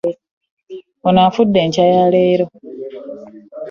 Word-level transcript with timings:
Ono 1.07 1.19
afudde 1.27 1.57
enkya 1.65 1.85
ya 1.93 2.03
leero. 2.13 2.45